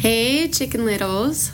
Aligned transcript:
Chicken 0.00 0.84
Littles. 0.84 1.52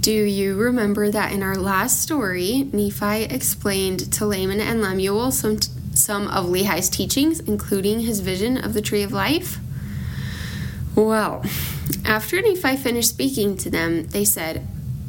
Do 0.00 0.12
you 0.12 0.56
remember 0.56 1.10
that 1.10 1.32
in 1.32 1.42
our 1.42 1.56
last 1.56 2.00
story, 2.00 2.68
Nephi 2.72 3.24
explained 3.24 4.10
to 4.12 4.26
Laman 4.26 4.60
and 4.60 4.80
Lemuel 4.80 5.30
some, 5.30 5.60
some 5.92 6.28
of 6.28 6.46
Lehi's 6.46 6.88
teachings, 6.88 7.40
including 7.40 8.00
his 8.00 8.20
vision 8.20 8.56
of 8.56 8.72
the 8.72 8.80
tree 8.80 9.02
of 9.02 9.12
life? 9.12 9.58
Well, 10.94 11.44
after 12.04 12.40
Nephi 12.40 12.76
finished 12.76 13.10
speaking 13.10 13.56
to 13.58 13.70
them, 13.70 14.06
they 14.08 14.24
said, 14.24 14.66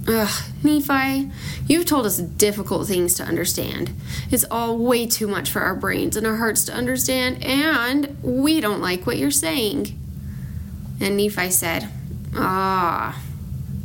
Ugh, 0.08 0.44
Nephi, 0.64 1.32
you've 1.68 1.86
told 1.86 2.06
us 2.06 2.18
difficult 2.18 2.88
things 2.88 3.14
to 3.16 3.24
understand. 3.24 3.92
It's 4.32 4.46
all 4.52 4.78
way 4.78 5.08
too 5.08 5.28
much 5.28 5.50
for 5.50 5.62
our 5.62 5.76
brains 5.76 6.18
and 6.18 6.28
our 6.28 6.38
hearts 6.38 6.66
to 6.66 6.74
understand, 6.74 7.44
and 7.44 8.18
we 8.22 8.60
don't 8.60 8.82
like 8.82 9.08
what 9.08 9.18
you're 9.18 9.32
saying. 9.32 9.98
And 11.00 11.18
Nephi 11.18 11.52
said, 11.52 11.90
Ah, 12.36 13.22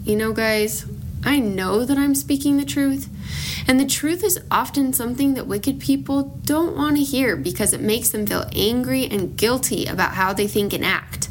you 0.05 0.17
know, 0.17 0.33
guys, 0.33 0.85
I 1.25 1.39
know 1.39 1.85
that 1.85 1.99
I'm 1.99 2.15
speaking 2.15 2.57
the 2.57 2.65
truth, 2.65 3.09
and 3.69 3.79
the 3.79 3.87
truth 3.87 4.25
is 4.25 4.41
often 4.51 4.93
something 4.93 5.35
that 5.35 5.47
wicked 5.47 5.79
people 5.79 6.41
don't 6.45 6.77
want 6.77 6.97
to 6.97 7.03
hear 7.03 7.37
because 7.37 7.73
it 7.73 7.81
makes 7.81 8.11
them 8.11 8.27
feel 8.27 8.49
angry 8.55 9.07
and 9.07 9.37
guilty 9.37 9.87
about 9.87 10.15
how 10.15 10.33
they 10.33 10.49
think 10.49 10.73
and 10.73 10.85
act. 10.85 11.29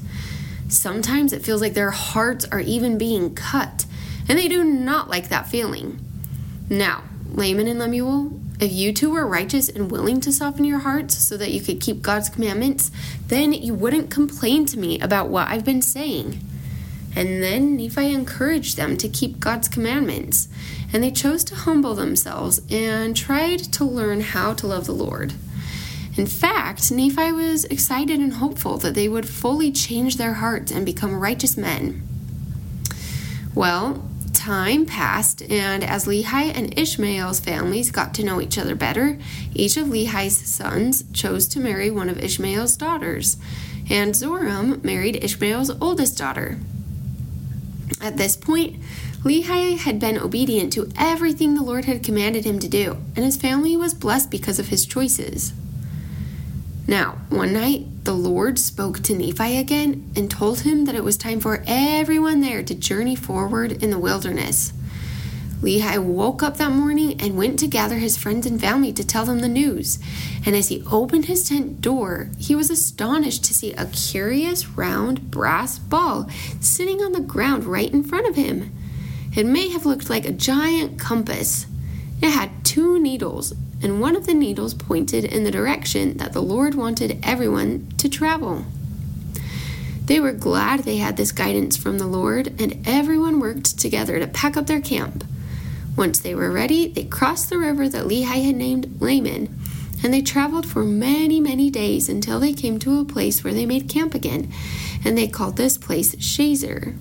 Sometimes 0.69 1.33
it 1.33 1.43
feels 1.43 1.61
like 1.61 1.73
their 1.73 1.91
hearts 1.91 2.45
are 2.51 2.59
even 2.59 2.97
being 2.97 3.33
cut 3.33 3.85
and 4.29 4.37
they 4.37 4.47
do 4.47 4.63
not 4.63 5.09
like 5.09 5.29
that 5.29 5.47
feeling. 5.47 5.99
Now, 6.69 7.03
Laman 7.31 7.67
and 7.67 7.79
Lemuel, 7.79 8.39
if 8.59 8.71
you 8.71 8.93
two 8.93 9.09
were 9.09 9.25
righteous 9.25 9.67
and 9.67 9.89
willing 9.89 10.21
to 10.21 10.31
soften 10.31 10.65
your 10.65 10.79
hearts 10.79 11.17
so 11.17 11.35
that 11.37 11.51
you 11.51 11.61
could 11.61 11.81
keep 11.81 12.03
God's 12.03 12.29
commandments, 12.29 12.91
then 13.27 13.51
you 13.51 13.73
wouldn't 13.73 14.11
complain 14.11 14.65
to 14.67 14.77
me 14.77 14.99
about 14.99 15.29
what 15.29 15.47
I've 15.47 15.65
been 15.65 15.81
saying. 15.81 16.39
And 17.15 17.43
then 17.43 17.75
Nephi 17.75 18.13
encouraged 18.13 18.77
them 18.77 18.95
to 18.97 19.09
keep 19.09 19.39
God's 19.39 19.67
commandments, 19.67 20.47
and 20.93 21.03
they 21.03 21.11
chose 21.11 21.43
to 21.45 21.55
humble 21.55 21.95
themselves 21.95 22.61
and 22.69 23.15
tried 23.15 23.59
to 23.73 23.83
learn 23.83 24.21
how 24.21 24.53
to 24.53 24.67
love 24.67 24.85
the 24.85 24.93
Lord. 24.93 25.33
In 26.15 26.27
fact, 26.27 26.91
Nephi 26.91 27.31
was 27.31 27.65
excited 27.65 28.19
and 28.19 28.33
hopeful 28.33 28.77
that 28.79 28.93
they 28.93 29.07
would 29.07 29.27
fully 29.27 29.71
change 29.71 30.17
their 30.17 30.33
hearts 30.33 30.71
and 30.71 30.85
become 30.85 31.19
righteous 31.19 31.55
men. 31.55 32.03
Well, 33.55 34.03
time 34.33 34.85
passed, 34.85 35.41
and 35.41 35.83
as 35.83 36.05
Lehi 36.05 36.53
and 36.55 36.77
Ishmael's 36.77 37.39
families 37.39 37.91
got 37.91 38.13
to 38.15 38.23
know 38.23 38.41
each 38.41 38.57
other 38.57 38.75
better, 38.75 39.17
each 39.53 39.77
of 39.77 39.87
Lehi's 39.87 40.37
sons 40.37 41.03
chose 41.13 41.47
to 41.49 41.59
marry 41.59 41.91
one 41.91 42.09
of 42.09 42.17
Ishmael's 42.19 42.77
daughters, 42.77 43.37
and 43.89 44.13
Zoram 44.13 44.83
married 44.83 45.23
Ishmael's 45.23 45.71
oldest 45.81 46.17
daughter. 46.17 46.57
At 48.01 48.17
this 48.17 48.35
point, 48.35 48.81
Lehi 49.23 49.77
had 49.77 49.99
been 49.99 50.17
obedient 50.17 50.71
to 50.73 50.89
everything 50.97 51.53
the 51.53 51.63
Lord 51.63 51.85
had 51.85 52.03
commanded 52.03 52.45
him 52.45 52.59
to 52.59 52.67
do, 52.67 52.97
and 53.15 53.25
his 53.25 53.37
family 53.37 53.75
was 53.75 53.93
blessed 53.93 54.31
because 54.31 54.59
of 54.59 54.69
his 54.69 54.85
choices. 54.85 55.53
Now, 56.87 57.19
one 57.29 57.53
night, 57.53 58.05
the 58.05 58.13
Lord 58.13 58.57
spoke 58.57 59.03
to 59.03 59.15
Nephi 59.15 59.57
again 59.57 60.11
and 60.15 60.31
told 60.31 60.61
him 60.61 60.85
that 60.85 60.95
it 60.95 61.03
was 61.03 61.17
time 61.17 61.39
for 61.39 61.63
everyone 61.67 62.41
there 62.41 62.63
to 62.63 62.73
journey 62.73 63.15
forward 63.15 63.83
in 63.83 63.91
the 63.91 63.99
wilderness. 63.99 64.73
Lehi 65.61 66.01
woke 66.01 66.41
up 66.41 66.57
that 66.57 66.71
morning 66.71 67.19
and 67.19 67.37
went 67.37 67.59
to 67.59 67.67
gather 67.67 67.97
his 67.97 68.17
friends 68.17 68.45
and 68.45 68.61
family 68.61 68.93
to 68.93 69.05
tell 69.05 69.25
them 69.25 69.39
the 69.39 69.47
news. 69.49 69.99
And 70.45 70.55
as 70.55 70.69
he 70.69 70.83
opened 70.89 71.25
his 71.25 71.47
tent 71.47 71.81
door, 71.81 72.29
he 72.37 72.55
was 72.55 72.69
astonished 72.69 73.43
to 73.45 73.53
see 73.53 73.73
a 73.73 73.87
curious 73.87 74.67
round 74.69 75.29
brass 75.29 75.77
ball 75.77 76.29
sitting 76.61 77.01
on 77.01 77.11
the 77.11 77.19
ground 77.19 77.65
right 77.65 77.91
in 77.91 78.03
front 78.03 78.27
of 78.27 78.35
him. 78.35 78.71
It 79.35 79.45
may 79.45 79.69
have 79.69 79.85
looked 79.85 80.09
like 80.09 80.25
a 80.25 80.31
giant 80.31 80.97
compass. 80.99 81.65
It 82.21 82.29
had 82.29 82.63
two 82.63 82.99
needles 82.99 83.53
and 83.81 84.01
one 84.01 84.15
of 84.15 84.25
the 84.25 84.33
needles 84.33 84.73
pointed 84.73 85.23
in 85.23 85.43
the 85.43 85.51
direction 85.51 86.17
that 86.17 86.33
the 86.33 86.41
Lord 86.41 86.75
wanted 86.75 87.19
everyone 87.23 87.87
to 87.97 88.09
travel. 88.09 88.65
They 90.05 90.19
were 90.19 90.33
glad 90.33 90.81
they 90.81 90.97
had 90.97 91.17
this 91.17 91.31
guidance 91.31 91.77
from 91.77 91.99
the 91.99 92.07
Lord, 92.07 92.59
and 92.59 92.83
everyone 92.87 93.39
worked 93.39 93.77
together 93.77 94.19
to 94.19 94.27
pack 94.27 94.57
up 94.57 94.65
their 94.65 94.81
camp. 94.81 95.23
Once 95.95 96.19
they 96.19 96.33
were 96.33 96.51
ready, 96.51 96.87
they 96.87 97.03
crossed 97.03 97.49
the 97.49 97.57
river 97.57 97.89
that 97.89 98.05
Lehi 98.05 98.45
had 98.45 98.55
named 98.55 99.01
Laman, 99.01 99.53
and 100.01 100.13
they 100.13 100.21
traveled 100.21 100.65
for 100.65 100.83
many, 100.83 101.39
many 101.39 101.69
days 101.69 102.07
until 102.07 102.39
they 102.39 102.53
came 102.53 102.79
to 102.79 102.99
a 102.99 103.05
place 103.05 103.43
where 103.43 103.53
they 103.53 103.65
made 103.65 103.89
camp 103.89 104.13
again, 104.13 104.51
and 105.03 105.17
they 105.17 105.27
called 105.27 105.57
this 105.57 105.77
place 105.77 106.15
Shazer. 106.15 106.97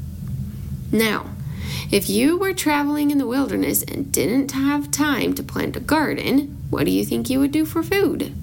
Now, 0.90 1.30
if 1.90 2.10
you 2.10 2.36
were 2.36 2.52
traveling 2.52 3.10
in 3.10 3.18
the 3.18 3.26
wilderness 3.26 3.82
and 3.82 4.12
didn't 4.12 4.52
have 4.52 4.90
time 4.90 5.34
to 5.34 5.42
plant 5.42 5.76
a 5.76 5.80
garden, 5.80 6.58
what 6.70 6.84
do 6.84 6.90
you 6.90 7.04
think 7.04 7.30
you 7.30 7.40
would 7.40 7.52
do 7.52 7.64
for 7.64 7.82
food? 7.82 8.34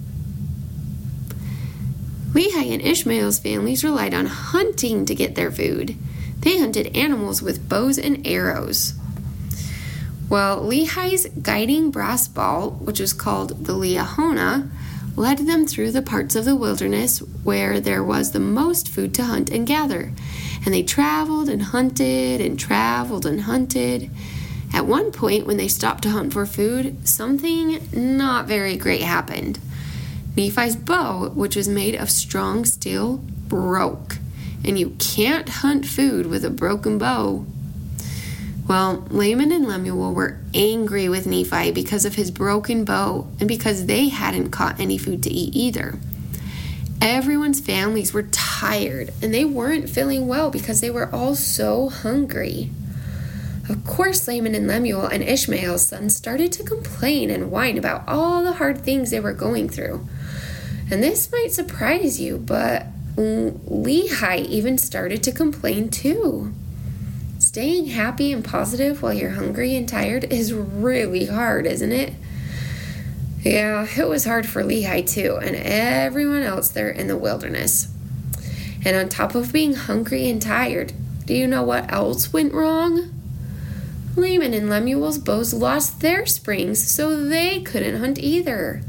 Lehi 2.31 2.73
and 2.73 2.81
Ishmael's 2.81 3.39
families 3.39 3.83
relied 3.83 4.13
on 4.13 4.25
hunting 4.25 5.05
to 5.05 5.15
get 5.15 5.35
their 5.35 5.51
food. 5.51 5.95
They 6.39 6.59
hunted 6.59 6.95
animals 6.95 7.41
with 7.41 7.69
bows 7.69 7.97
and 7.97 8.25
arrows. 8.27 8.93
Well, 10.27 10.63
Lehi's 10.63 11.27
guiding 11.41 11.91
brass 11.91 12.27
ball, 12.27 12.71
which 12.71 12.99
was 12.99 13.13
called 13.13 13.65
the 13.65 13.73
Liahona, 13.73 14.69
led 15.15 15.39
them 15.39 15.67
through 15.67 15.91
the 15.91 16.01
parts 16.01 16.35
of 16.35 16.45
the 16.45 16.55
wilderness 16.55 17.19
where 17.43 17.79
there 17.79 18.03
was 18.03 18.31
the 18.31 18.39
most 18.39 18.89
food 18.89 19.13
to 19.15 19.23
hunt 19.23 19.51
and 19.51 19.67
gather. 19.67 20.11
And 20.65 20.73
they 20.73 20.83
traveled 20.83 21.47
and 21.47 21.61
hunted 21.61 22.41
and 22.41 22.59
traveled 22.59 23.25
and 23.25 23.41
hunted. 23.41 24.09
At 24.73 24.87
one 24.87 25.11
point, 25.11 25.45
when 25.45 25.57
they 25.57 25.67
stopped 25.67 26.03
to 26.03 26.09
hunt 26.09 26.33
for 26.33 26.45
food, 26.45 27.07
something 27.07 27.87
not 27.93 28.47
very 28.47 28.75
great 28.75 29.03
happened. 29.03 29.59
Nephi's 30.35 30.75
bow, 30.75 31.29
which 31.29 31.55
was 31.55 31.67
made 31.67 31.95
of 31.95 32.09
strong 32.09 32.65
steel, 32.65 33.17
broke. 33.47 34.17
And 34.65 34.77
you 34.77 34.95
can't 34.97 35.47
hunt 35.47 35.85
food 35.85 36.25
with 36.25 36.43
a 36.43 36.49
broken 36.49 36.97
bow. 36.97 37.45
Well, 38.67 39.05
Laman 39.09 39.51
and 39.51 39.67
Lemuel 39.67 40.13
were 40.13 40.39
angry 40.55 41.07
with 41.07 41.27
Nephi 41.27 41.71
because 41.71 42.03
of 42.03 42.15
his 42.15 42.31
broken 42.31 42.83
bow 42.83 43.27
and 43.39 43.47
because 43.47 43.85
they 43.85 44.09
hadn't 44.09 44.49
caught 44.49 44.79
any 44.79 44.97
food 44.97 45.21
to 45.23 45.29
eat 45.29 45.55
either. 45.55 45.99
Everyone's 46.99 47.59
families 47.59 48.11
were 48.11 48.23
tired 48.23 49.13
and 49.21 49.31
they 49.31 49.45
weren't 49.45 49.89
feeling 49.89 50.27
well 50.27 50.49
because 50.49 50.81
they 50.81 50.89
were 50.89 51.13
all 51.13 51.35
so 51.35 51.89
hungry. 51.89 52.71
Of 53.69 53.85
course, 53.85 54.27
Laman 54.27 54.55
and 54.55 54.67
Lemuel 54.67 55.05
and 55.05 55.21
Ishmael's 55.21 55.85
sons 55.85 56.15
started 56.15 56.51
to 56.53 56.63
complain 56.63 57.29
and 57.29 57.51
whine 57.51 57.77
about 57.77 58.03
all 58.07 58.43
the 58.43 58.53
hard 58.53 58.81
things 58.81 59.11
they 59.11 59.19
were 59.19 59.33
going 59.33 59.69
through. 59.69 60.07
And 60.89 61.03
this 61.03 61.31
might 61.31 61.51
surprise 61.51 62.19
you, 62.19 62.37
but 62.39 62.87
Lehi 63.15 64.45
even 64.45 64.77
started 64.79 65.21
to 65.23 65.31
complain 65.31 65.89
too. 65.89 66.53
Staying 67.55 67.85
happy 67.85 68.33
and 68.33 68.43
positive 68.43 69.01
while 69.01 69.13
you're 69.13 69.29
hungry 69.29 69.77
and 69.77 69.87
tired 69.87 70.25
is 70.25 70.51
really 70.51 71.27
hard, 71.27 71.65
isn't 71.65 71.93
it? 71.93 72.13
Yeah, 73.43 73.87
it 73.97 74.09
was 74.09 74.25
hard 74.25 74.45
for 74.45 74.61
Lehi 74.61 75.07
too, 75.07 75.39
and 75.41 75.55
everyone 75.55 76.41
else 76.41 76.67
there 76.67 76.89
in 76.89 77.07
the 77.07 77.15
wilderness. 77.15 77.87
And 78.83 78.97
on 78.97 79.07
top 79.07 79.35
of 79.35 79.53
being 79.53 79.73
hungry 79.73 80.29
and 80.29 80.41
tired, 80.41 80.91
do 81.23 81.33
you 81.33 81.47
know 81.47 81.63
what 81.63 81.89
else 81.93 82.33
went 82.33 82.51
wrong? 82.51 83.13
Laman 84.17 84.53
and 84.53 84.69
Lemuel's 84.69 85.17
bows 85.17 85.53
lost 85.53 86.01
their 86.01 86.25
springs, 86.25 86.85
so 86.85 87.23
they 87.23 87.61
couldn't 87.61 88.01
hunt 88.01 88.19
either. 88.19 88.81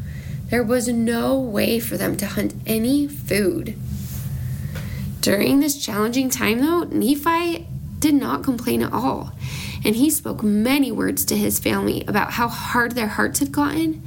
There 0.50 0.64
was 0.64 0.88
no 0.88 1.38
way 1.38 1.78
for 1.78 1.96
them 1.96 2.16
to 2.16 2.26
hunt 2.26 2.52
any 2.66 3.06
food. 3.06 3.78
During 5.20 5.60
this 5.60 5.80
challenging 5.80 6.30
time, 6.30 6.58
though, 6.58 6.82
Nephi 6.82 7.68
did 8.10 8.20
not 8.20 8.44
complain 8.44 8.82
at 8.82 8.92
all, 8.92 9.32
and 9.84 9.96
he 9.96 10.10
spoke 10.10 10.42
many 10.42 10.90
words 10.90 11.24
to 11.26 11.36
his 11.36 11.58
family 11.58 12.04
about 12.06 12.32
how 12.32 12.48
hard 12.48 12.92
their 12.92 13.08
hearts 13.08 13.40
had 13.40 13.52
gotten 13.52 14.02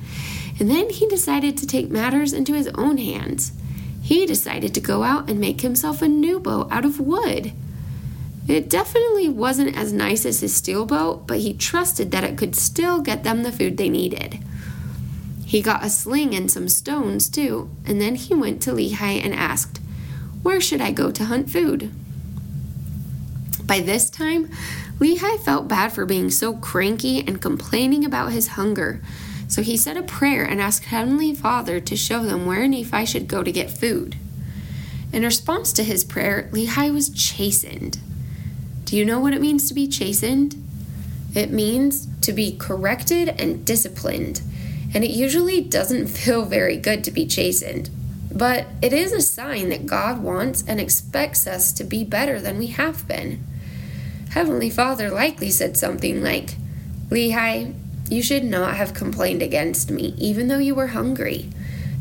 and 0.60 0.70
then 0.70 0.90
he 0.90 1.08
decided 1.08 1.58
to 1.58 1.68
take 1.68 1.90
matters 1.90 2.34
into 2.34 2.54
his 2.54 2.68
own 2.76 2.98
hands. 2.98 3.54
He 4.02 4.26
decided 4.26 4.74
to 4.74 4.82
go 4.82 5.04
out 5.04 5.30
and 5.30 5.40
make 5.40 5.62
himself 5.62 6.02
a 6.02 6.08
new 6.08 6.40
bow 6.40 6.68
out 6.70 6.84
of 6.84 7.00
wood. 7.00 7.54
It 8.48 8.70
definitely 8.70 9.30
wasn't 9.30 9.78
as 9.78 9.94
nice 9.94 10.26
as 10.26 10.42
his 10.42 10.56
steel 10.56 10.86
bow, 10.86 11.24
but 11.28 11.40
he 11.40 11.54
trusted 11.54 12.12
that 12.12 12.24
it 12.24 12.38
could 12.38 12.56
still 12.56 13.00
get 13.00 13.24
them 13.24 13.44
the 13.44 13.52
food 13.52 13.78
they 13.78 13.90
needed. 13.90 14.40
He 15.46 15.62
got 15.62 15.84
a 15.84 15.90
sling 15.90 16.36
and 16.36 16.52
some 16.52 16.68
stones, 16.68 17.30
too, 17.30 17.70
and 17.86 18.02
then 18.02 18.16
he 18.16 18.34
went 18.34 18.62
to 18.64 18.72
Lehi 18.72 19.24
and 19.24 19.34
asked, 19.34 19.80
Where 20.44 20.60
should 20.60 20.82
I 20.82 20.92
go 20.92 21.12
to 21.12 21.26
hunt 21.26 21.50
food? 21.50 21.92
By 23.70 23.82
this 23.82 24.10
time, 24.10 24.50
Lehi 24.98 25.40
felt 25.42 25.68
bad 25.68 25.94
for 25.94 26.04
being 26.04 26.32
so 26.32 26.54
cranky 26.54 27.20
and 27.20 27.40
complaining 27.40 28.04
about 28.04 28.32
his 28.32 28.48
hunger, 28.48 29.00
so 29.48 29.62
he 29.62 29.78
said 29.78 29.96
a 29.96 30.02
prayer 30.02 30.44
and 30.44 30.60
asked 30.60 30.86
Heavenly 30.86 31.36
Father 31.36 31.80
to 31.80 31.96
show 31.96 32.24
them 32.24 32.48
where 32.48 32.68
Nephi 32.68 33.06
should 33.06 33.28
go 33.28 33.44
to 33.44 33.52
get 33.52 33.70
food. 33.70 34.16
In 35.14 35.22
response 35.22 35.72
to 35.74 35.84
his 35.84 36.04
prayer, 36.04 36.50
Lehi 36.52 36.92
was 36.92 37.12
chastened. 37.12 38.00
Do 38.86 38.98
you 38.98 39.06
know 39.06 39.20
what 39.20 39.36
it 39.36 39.42
means 39.42 39.68
to 39.68 39.76
be 39.76 39.88
chastened? 39.88 40.56
It 41.36 41.52
means 41.52 42.08
to 42.22 42.34
be 42.34 42.58
corrected 42.58 43.30
and 43.40 43.64
disciplined, 43.64 44.42
and 44.96 45.04
it 45.04 45.12
usually 45.12 45.62
doesn't 45.62 46.08
feel 46.18 46.44
very 46.44 46.78
good 46.78 47.04
to 47.04 47.12
be 47.12 47.28
chastened. 47.28 47.92
But 48.34 48.66
it 48.82 48.94
is 48.94 49.12
a 49.12 49.22
sign 49.22 49.70
that 49.70 49.86
God 49.86 50.24
wants 50.24 50.64
and 50.68 50.80
expects 50.80 51.46
us 51.46 51.72
to 51.74 51.84
be 51.84 52.04
better 52.04 52.42
than 52.42 52.58
we 52.58 52.68
have 52.68 53.08
been. 53.08 53.46
Heavenly 54.30 54.70
Father 54.70 55.10
likely 55.10 55.50
said 55.50 55.76
something 55.76 56.22
like, 56.22 56.56
Lehi, 57.10 57.74
you 58.10 58.22
should 58.22 58.44
not 58.44 58.76
have 58.76 58.94
complained 58.94 59.42
against 59.42 59.90
me, 59.90 60.14
even 60.18 60.48
though 60.48 60.60
you 60.60 60.76
were 60.76 60.88
hungry. 60.88 61.50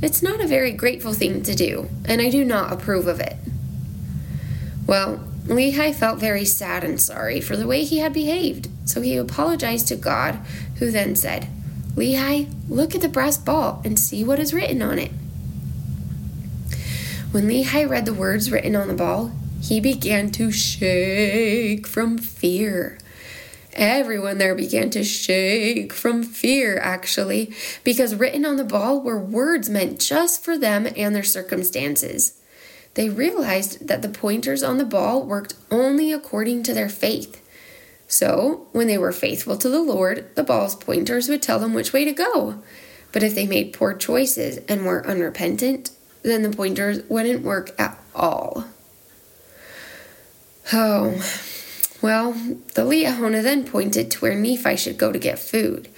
It's 0.00 0.22
not 0.22 0.40
a 0.40 0.46
very 0.46 0.72
grateful 0.72 1.12
thing 1.12 1.42
to 1.42 1.54
do, 1.54 1.88
and 2.04 2.20
I 2.20 2.30
do 2.30 2.44
not 2.44 2.72
approve 2.72 3.06
of 3.06 3.20
it. 3.20 3.36
Well, 4.86 5.24
Lehi 5.46 5.94
felt 5.94 6.18
very 6.18 6.44
sad 6.44 6.84
and 6.84 7.00
sorry 7.00 7.40
for 7.40 7.56
the 7.56 7.66
way 7.66 7.84
he 7.84 7.98
had 7.98 8.12
behaved, 8.12 8.68
so 8.84 9.00
he 9.00 9.16
apologized 9.16 9.88
to 9.88 9.96
God, 9.96 10.38
who 10.78 10.90
then 10.90 11.16
said, 11.16 11.48
Lehi, 11.94 12.52
look 12.68 12.94
at 12.94 13.00
the 13.00 13.08
brass 13.08 13.38
ball 13.38 13.82
and 13.84 13.98
see 13.98 14.22
what 14.22 14.38
is 14.38 14.54
written 14.54 14.82
on 14.82 14.98
it. 14.98 15.10
When 17.32 17.48
Lehi 17.48 17.88
read 17.88 18.06
the 18.06 18.14
words 18.14 18.50
written 18.50 18.76
on 18.76 18.88
the 18.88 18.94
ball, 18.94 19.32
he 19.60 19.80
began 19.80 20.30
to 20.30 20.50
shake 20.50 21.86
from 21.86 22.18
fear. 22.18 22.98
Everyone 23.74 24.38
there 24.38 24.54
began 24.54 24.90
to 24.90 25.04
shake 25.04 25.92
from 25.92 26.22
fear, 26.22 26.78
actually, 26.78 27.54
because 27.84 28.14
written 28.14 28.44
on 28.44 28.56
the 28.56 28.64
ball 28.64 29.00
were 29.00 29.18
words 29.18 29.68
meant 29.68 30.00
just 30.00 30.42
for 30.42 30.58
them 30.58 30.88
and 30.96 31.14
their 31.14 31.22
circumstances. 31.22 32.40
They 32.94 33.08
realized 33.08 33.86
that 33.86 34.02
the 34.02 34.08
pointers 34.08 34.62
on 34.62 34.78
the 34.78 34.84
ball 34.84 35.22
worked 35.24 35.54
only 35.70 36.12
according 36.12 36.64
to 36.64 36.74
their 36.74 36.88
faith. 36.88 37.40
So, 38.08 38.66
when 38.72 38.86
they 38.86 38.98
were 38.98 39.12
faithful 39.12 39.56
to 39.58 39.68
the 39.68 39.82
Lord, 39.82 40.34
the 40.34 40.42
ball's 40.42 40.74
pointers 40.74 41.28
would 41.28 41.42
tell 41.42 41.58
them 41.58 41.74
which 41.74 41.92
way 41.92 42.04
to 42.04 42.12
go. 42.12 42.60
But 43.12 43.22
if 43.22 43.34
they 43.34 43.46
made 43.46 43.74
poor 43.74 43.94
choices 43.94 44.58
and 44.66 44.84
were 44.84 45.06
unrepentant, 45.06 45.90
then 46.22 46.42
the 46.42 46.50
pointers 46.50 47.02
wouldn't 47.08 47.44
work 47.44 47.78
at 47.78 48.02
all. 48.14 48.64
Oh, 50.72 51.24
well, 52.02 52.32
the 52.32 52.82
Liahona 52.82 53.42
then 53.42 53.64
pointed 53.64 54.10
to 54.10 54.18
where 54.20 54.34
Nephi 54.34 54.76
should 54.76 54.98
go 54.98 55.12
to 55.12 55.18
get 55.18 55.38
food, 55.38 55.88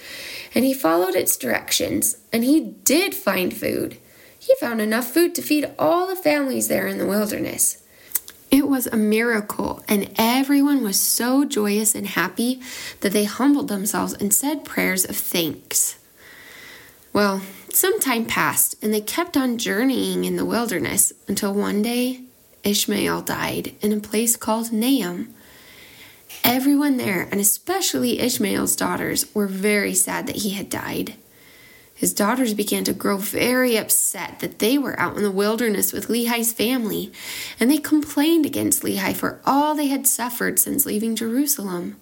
and 0.55 0.63
he 0.63 0.73
followed 0.73 1.13
its 1.13 1.35
directions, 1.35 2.17
and 2.31 2.43
he 2.43 2.61
did 2.61 3.13
find 3.13 3.55
food. 3.55 3.97
He 4.39 4.55
found 4.59 4.79
enough 4.79 5.07
food 5.11 5.35
to 5.35 5.41
feed 5.41 5.69
all 5.77 6.07
the 6.07 6.15
families 6.15 6.69
there 6.69 6.87
in 6.87 6.97
the 6.97 7.05
wilderness. 7.05 7.83
It 8.49 8.67
was 8.67 8.87
a 8.87 8.97
miracle, 8.97 9.83
and 9.87 10.09
everyone 10.17 10.83
was 10.83 10.99
so 10.99 11.45
joyous 11.45 11.93
and 11.93 12.07
happy 12.07 12.61
that 13.01 13.11
they 13.11 13.25
humbled 13.25 13.67
themselves 13.67 14.13
and 14.13 14.33
said 14.33 14.65
prayers 14.65 15.05
of 15.05 15.17
thanks. 15.17 15.97
Well, 17.13 17.41
some 17.69 17.99
time 17.99 18.25
passed, 18.25 18.75
and 18.81 18.93
they 18.93 19.01
kept 19.01 19.35
on 19.35 19.57
journeying 19.57 20.25
in 20.25 20.37
the 20.37 20.45
wilderness 20.45 21.13
until 21.27 21.53
one 21.53 21.81
day 21.81 22.21
Ishmael 22.63 23.21
died 23.21 23.75
in 23.81 23.91
a 23.91 23.99
place 23.99 24.35
called 24.35 24.67
Nahom. 24.67 25.29
Everyone 26.43 26.97
there, 26.97 27.27
and 27.31 27.39
especially 27.39 28.19
Ishmael's 28.19 28.75
daughters, 28.75 29.33
were 29.35 29.47
very 29.47 29.93
sad 29.93 30.27
that 30.27 30.37
he 30.37 30.51
had 30.51 30.69
died. 30.69 31.15
His 31.93 32.13
daughters 32.13 32.55
began 32.55 32.83
to 32.85 32.93
grow 32.93 33.17
very 33.17 33.77
upset 33.77 34.39
that 34.39 34.57
they 34.57 34.77
were 34.77 34.99
out 34.99 35.17
in 35.17 35.23
the 35.23 35.29
wilderness 35.29 35.93
with 35.93 36.07
Lehi's 36.07 36.51
family, 36.51 37.11
and 37.59 37.69
they 37.69 37.77
complained 37.77 38.43
against 38.45 38.81
Lehi 38.81 39.15
for 39.15 39.39
all 39.45 39.75
they 39.75 39.87
had 39.87 40.07
suffered 40.07 40.57
since 40.57 40.85
leaving 40.85 41.15
Jerusalem. 41.15 41.97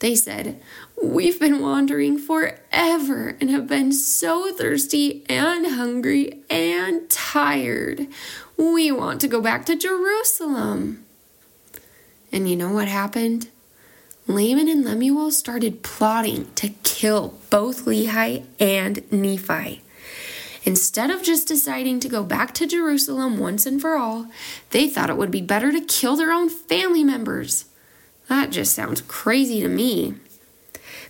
They 0.00 0.14
said, 0.14 0.60
We've 1.00 1.38
been 1.38 1.60
wandering 1.60 2.18
forever 2.18 3.36
and 3.40 3.50
have 3.50 3.68
been 3.68 3.92
so 3.92 4.52
thirsty 4.52 5.24
and 5.28 5.66
hungry 5.66 6.42
and 6.50 7.08
tired. 7.32 8.06
We 8.56 8.90
want 8.90 9.20
to 9.20 9.28
go 9.28 9.42
back 9.42 9.66
to 9.66 9.76
Jerusalem. 9.76 11.04
And 12.32 12.48
you 12.48 12.56
know 12.56 12.72
what 12.72 12.88
happened? 12.88 13.48
Laman 14.26 14.66
and 14.68 14.82
Lemuel 14.84 15.30
started 15.30 15.82
plotting 15.82 16.50
to 16.54 16.70
kill 16.84 17.38
both 17.50 17.84
Lehi 17.84 18.44
and 18.58 19.10
Nephi. 19.12 19.82
Instead 20.64 21.10
of 21.10 21.22
just 21.22 21.48
deciding 21.48 22.00
to 22.00 22.08
go 22.08 22.22
back 22.22 22.54
to 22.54 22.66
Jerusalem 22.66 23.38
once 23.38 23.66
and 23.66 23.80
for 23.80 23.96
all, 23.96 24.28
they 24.70 24.88
thought 24.88 25.10
it 25.10 25.18
would 25.18 25.30
be 25.30 25.42
better 25.42 25.70
to 25.70 25.80
kill 25.82 26.16
their 26.16 26.32
own 26.32 26.48
family 26.48 27.04
members. 27.04 27.66
That 28.28 28.50
just 28.50 28.74
sounds 28.74 29.02
crazy 29.02 29.60
to 29.60 29.68
me. 29.68 30.14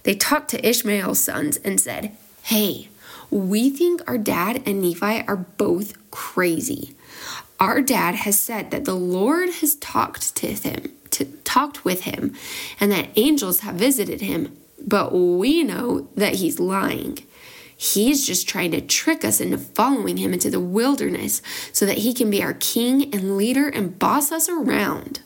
They 0.03 0.15
talked 0.17 0.51
to 0.51 0.69
Ishmael's 0.69 1.23
sons 1.23 1.59
and 1.59 1.81
said, 1.81 2.13
Hey, 2.43 2.89
we 3.31 3.71
think 3.71 4.03
our 4.09 4.19
dad 4.19 4.63
and 4.67 4.81
Nephi 4.81 5.27
are 5.27 5.37
both 5.37 6.11
crazy. 6.11 6.95
Our 7.61 7.81
dad 7.81 8.15
has 8.15 8.41
said 8.41 8.71
that 8.71 8.85
the 8.85 8.95
Lord 8.95 9.51
has 9.55 9.75
talked 9.77 10.37
to 10.37 10.53
him, 10.53 10.93
to, 11.11 11.25
talked 11.45 11.85
with 11.85 12.03
him, 12.03 12.35
and 12.81 12.91
that 12.93 13.11
angels 13.17 13.61
have 13.61 13.75
visited 13.75 14.21
him, 14.21 14.57
but 14.81 15.13
we 15.13 15.65
know 15.65 16.09
that 16.15 16.37
he's 16.37 16.61
lying. 16.61 17.19
He's 17.77 18.27
just 18.27 18.49
trying 18.49 18.73
to 18.73 18.81
trick 18.81 19.25
us 19.25 19.41
into 19.41 19.59
following 19.59 20.17
him 20.17 20.33
into 20.33 20.51
the 20.51 20.61
wilderness 20.61 21.43
so 21.73 21.87
that 21.87 21.99
he 21.99 22.13
can 22.13 22.29
be 22.29 22.43
our 22.43 22.55
king 22.55 23.15
and 23.15 23.37
leader 23.37 23.69
and 23.69 23.99
boss 23.99 24.33
us 24.33 24.49
around. 24.49 25.21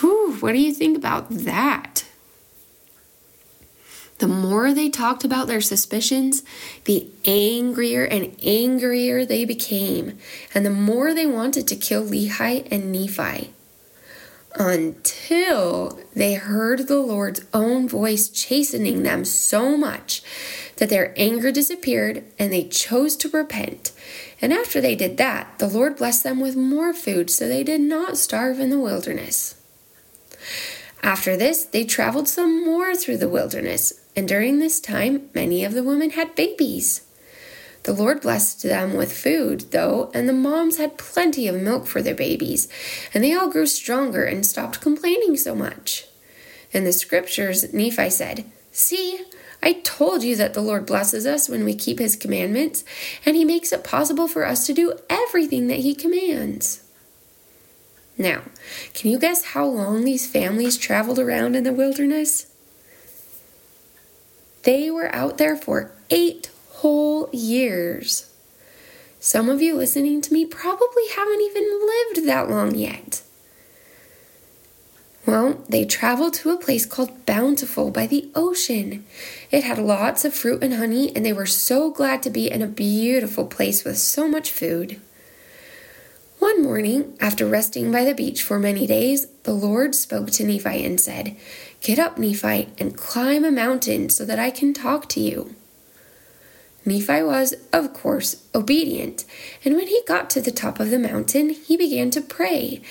Whew, 0.00 0.36
what 0.40 0.52
do 0.52 0.58
you 0.58 0.72
think 0.72 0.96
about 0.96 1.28
that? 1.30 1.91
The 4.22 4.28
more 4.28 4.72
they 4.72 4.88
talked 4.88 5.24
about 5.24 5.48
their 5.48 5.60
suspicions, 5.60 6.44
the 6.84 7.08
angrier 7.24 8.04
and 8.04 8.36
angrier 8.40 9.24
they 9.24 9.44
became, 9.44 10.16
and 10.54 10.64
the 10.64 10.70
more 10.70 11.12
they 11.12 11.26
wanted 11.26 11.66
to 11.66 11.74
kill 11.74 12.04
Lehi 12.04 12.68
and 12.70 12.92
Nephi. 12.92 13.52
Until 14.54 15.98
they 16.14 16.34
heard 16.34 16.86
the 16.86 17.00
Lord's 17.00 17.44
own 17.52 17.88
voice 17.88 18.28
chastening 18.28 19.02
them 19.02 19.24
so 19.24 19.76
much 19.76 20.22
that 20.76 20.88
their 20.88 21.12
anger 21.16 21.50
disappeared 21.50 22.22
and 22.38 22.52
they 22.52 22.68
chose 22.68 23.16
to 23.16 23.28
repent. 23.28 23.90
And 24.40 24.52
after 24.52 24.80
they 24.80 24.94
did 24.94 25.16
that, 25.16 25.58
the 25.58 25.66
Lord 25.66 25.96
blessed 25.96 26.22
them 26.22 26.38
with 26.38 26.54
more 26.54 26.94
food 26.94 27.28
so 27.28 27.48
they 27.48 27.64
did 27.64 27.80
not 27.80 28.16
starve 28.16 28.60
in 28.60 28.70
the 28.70 28.78
wilderness. 28.78 29.56
After 31.02 31.36
this, 31.36 31.64
they 31.64 31.82
traveled 31.82 32.28
some 32.28 32.64
more 32.64 32.94
through 32.94 33.16
the 33.16 33.28
wilderness, 33.28 33.92
and 34.14 34.28
during 34.28 34.58
this 34.58 34.80
time, 34.80 35.30
many 35.34 35.64
of 35.64 35.72
the 35.72 35.82
women 35.82 36.10
had 36.10 36.34
babies. 36.34 37.02
The 37.84 37.92
Lord 37.92 38.20
blessed 38.20 38.62
them 38.62 38.94
with 38.94 39.12
food, 39.12 39.72
though, 39.72 40.10
and 40.14 40.28
the 40.28 40.32
moms 40.32 40.76
had 40.76 40.98
plenty 40.98 41.48
of 41.48 41.60
milk 41.60 41.86
for 41.86 42.00
their 42.00 42.14
babies, 42.14 42.68
and 43.12 43.24
they 43.24 43.34
all 43.34 43.50
grew 43.50 43.66
stronger 43.66 44.24
and 44.24 44.46
stopped 44.46 44.80
complaining 44.80 45.36
so 45.36 45.54
much. 45.54 46.06
In 46.70 46.84
the 46.84 46.92
scriptures, 46.92 47.72
Nephi 47.72 48.10
said, 48.10 48.44
See, 48.70 49.20
I 49.62 49.74
told 49.74 50.22
you 50.22 50.36
that 50.36 50.54
the 50.54 50.60
Lord 50.60 50.86
blesses 50.86 51.26
us 51.26 51.48
when 51.48 51.64
we 51.64 51.74
keep 51.74 51.98
his 51.98 52.16
commandments, 52.16 52.84
and 53.26 53.36
he 53.36 53.44
makes 53.44 53.72
it 53.72 53.84
possible 53.84 54.28
for 54.28 54.46
us 54.46 54.66
to 54.66 54.72
do 54.72 54.98
everything 55.10 55.66
that 55.66 55.80
he 55.80 55.94
commands. 55.94 56.84
Now, 58.16 58.42
can 58.94 59.10
you 59.10 59.18
guess 59.18 59.46
how 59.46 59.66
long 59.66 60.04
these 60.04 60.30
families 60.30 60.76
traveled 60.76 61.18
around 61.18 61.56
in 61.56 61.64
the 61.64 61.72
wilderness? 61.72 62.51
They 64.62 64.90
were 64.90 65.14
out 65.14 65.38
there 65.38 65.56
for 65.56 65.90
eight 66.10 66.50
whole 66.70 67.28
years. 67.32 68.32
Some 69.18 69.48
of 69.48 69.62
you 69.62 69.76
listening 69.76 70.20
to 70.22 70.32
me 70.32 70.46
probably 70.46 71.08
haven't 71.14 71.40
even 71.40 71.80
lived 71.86 72.26
that 72.26 72.50
long 72.50 72.74
yet. 72.74 73.22
Well, 75.24 75.62
they 75.68 75.84
traveled 75.84 76.34
to 76.34 76.50
a 76.50 76.56
place 76.56 76.84
called 76.84 77.24
Bountiful 77.26 77.92
by 77.92 78.08
the 78.08 78.28
ocean. 78.34 79.06
It 79.52 79.62
had 79.62 79.78
lots 79.78 80.24
of 80.24 80.34
fruit 80.34 80.62
and 80.64 80.74
honey, 80.74 81.14
and 81.14 81.24
they 81.24 81.32
were 81.32 81.46
so 81.46 81.92
glad 81.92 82.22
to 82.24 82.30
be 82.30 82.50
in 82.50 82.60
a 82.60 82.66
beautiful 82.66 83.46
place 83.46 83.84
with 83.84 83.98
so 83.98 84.26
much 84.26 84.50
food. 84.50 85.00
One 86.40 86.64
morning, 86.64 87.16
after 87.20 87.46
resting 87.46 87.92
by 87.92 88.04
the 88.04 88.16
beach 88.16 88.42
for 88.42 88.58
many 88.58 88.84
days, 88.84 89.26
the 89.44 89.52
Lord 89.52 89.94
spoke 89.94 90.32
to 90.32 90.44
Nephi 90.44 90.84
and 90.84 91.00
said, 91.00 91.36
Get 91.82 91.98
up, 91.98 92.16
Nephi, 92.16 92.68
and 92.78 92.96
climb 92.96 93.44
a 93.44 93.50
mountain 93.50 94.08
so 94.08 94.24
that 94.24 94.38
I 94.38 94.50
can 94.50 94.72
talk 94.72 95.08
to 95.10 95.20
you. 95.20 95.56
Nephi 96.84 97.24
was, 97.24 97.54
of 97.72 97.92
course, 97.92 98.44
obedient, 98.54 99.24
and 99.64 99.74
when 99.74 99.88
he 99.88 100.00
got 100.06 100.30
to 100.30 100.40
the 100.40 100.52
top 100.52 100.78
of 100.78 100.90
the 100.90 100.98
mountain, 100.98 101.50
he 101.50 101.76
began 101.76 102.10
to 102.10 102.20
pray. 102.20 102.82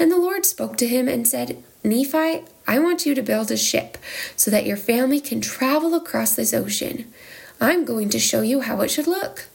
And 0.00 0.10
the 0.10 0.18
Lord 0.18 0.44
spoke 0.44 0.76
to 0.78 0.88
him 0.88 1.06
and 1.06 1.26
said, 1.26 1.62
Nephi, 1.84 2.44
I 2.66 2.78
want 2.80 3.06
you 3.06 3.14
to 3.14 3.22
build 3.22 3.52
a 3.52 3.56
ship 3.56 3.98
so 4.34 4.50
that 4.50 4.66
your 4.66 4.76
family 4.76 5.20
can 5.20 5.40
travel 5.40 5.94
across 5.94 6.34
this 6.34 6.52
ocean. 6.52 7.12
I'm 7.60 7.84
going 7.84 8.08
to 8.10 8.18
show 8.18 8.42
you 8.42 8.62
how 8.62 8.80
it 8.80 8.90
should 8.90 9.06
look. 9.06 9.46